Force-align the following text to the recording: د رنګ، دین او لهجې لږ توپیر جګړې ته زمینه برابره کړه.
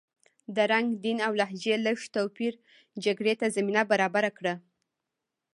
د 0.55 0.57
رنګ، 0.71 0.87
دین 1.05 1.17
او 1.27 1.31
لهجې 1.39 1.75
لږ 1.85 1.97
توپیر 2.15 2.53
جګړې 3.03 3.33
ته 3.39 3.45
زمینه 3.55 3.81
برابره 3.91 4.29
کړه. 4.37 4.53